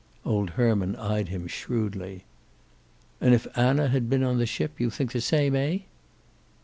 [0.25, 2.25] Old Herman eyed him shrewdly.
[3.21, 5.81] "And if Anna had been on the ship, you think the same, eh?"